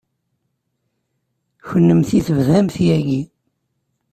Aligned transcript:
Kennemti 1.67 2.19
tebdamt 2.25 2.75
yagi. 2.85 3.21